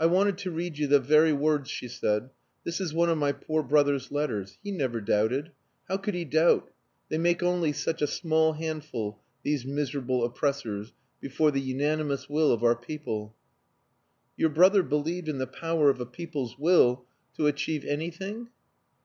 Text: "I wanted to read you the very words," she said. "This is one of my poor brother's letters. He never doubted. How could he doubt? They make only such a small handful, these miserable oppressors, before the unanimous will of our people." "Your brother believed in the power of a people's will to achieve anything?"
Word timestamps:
"I 0.00 0.06
wanted 0.06 0.38
to 0.38 0.50
read 0.50 0.78
you 0.78 0.88
the 0.88 0.98
very 0.98 1.32
words," 1.32 1.70
she 1.70 1.86
said. 1.86 2.30
"This 2.64 2.80
is 2.80 2.92
one 2.92 3.08
of 3.08 3.16
my 3.16 3.30
poor 3.30 3.62
brother's 3.62 4.10
letters. 4.10 4.58
He 4.64 4.72
never 4.72 5.00
doubted. 5.00 5.52
How 5.86 5.98
could 5.98 6.14
he 6.14 6.24
doubt? 6.24 6.72
They 7.08 7.16
make 7.18 7.44
only 7.44 7.72
such 7.72 8.02
a 8.02 8.08
small 8.08 8.54
handful, 8.54 9.20
these 9.44 9.64
miserable 9.64 10.24
oppressors, 10.24 10.94
before 11.20 11.52
the 11.52 11.60
unanimous 11.60 12.28
will 12.28 12.50
of 12.50 12.64
our 12.64 12.74
people." 12.74 13.36
"Your 14.36 14.50
brother 14.50 14.82
believed 14.82 15.28
in 15.28 15.38
the 15.38 15.46
power 15.46 15.90
of 15.90 16.00
a 16.00 16.06
people's 16.06 16.58
will 16.58 17.04
to 17.36 17.46
achieve 17.46 17.84
anything?" 17.84 18.48